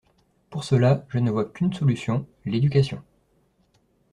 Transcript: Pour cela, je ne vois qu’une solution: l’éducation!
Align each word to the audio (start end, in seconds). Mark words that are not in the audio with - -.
Pour 0.49 0.63
cela, 0.63 1.05
je 1.09 1.19
ne 1.19 1.29
vois 1.29 1.45
qu’une 1.45 1.71
solution: 1.73 2.25
l’éducation! 2.45 3.03